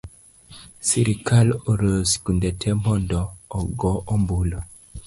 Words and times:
Sirikal 0.91 1.47
oloro 1.69 1.93
sikunde 2.11 2.49
tee 2.61 2.75
mondo 2.83 3.21
ogoo 3.59 3.97
ombulu 4.13 4.59